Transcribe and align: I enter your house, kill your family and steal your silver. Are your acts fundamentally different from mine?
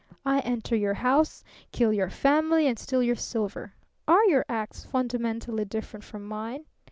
I 0.25 0.39
enter 0.39 0.75
your 0.75 0.95
house, 0.95 1.43
kill 1.71 1.93
your 1.93 2.09
family 2.09 2.65
and 2.65 2.79
steal 2.79 3.03
your 3.03 3.15
silver. 3.15 3.75
Are 4.07 4.25
your 4.25 4.45
acts 4.49 4.83
fundamentally 4.83 5.63
different 5.65 6.03
from 6.03 6.23
mine? 6.25 6.65